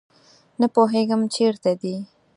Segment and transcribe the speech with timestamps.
[0.59, 1.95] نه پوهیږم چیرته دي